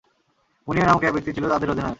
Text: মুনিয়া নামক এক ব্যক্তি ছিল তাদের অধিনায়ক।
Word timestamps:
মুনিয়া 0.67 0.85
নামক 0.87 1.03
এক 1.03 1.13
ব্যক্তি 1.13 1.31
ছিল 1.33 1.45
তাদের 1.49 1.69
অধিনায়ক। 1.69 1.89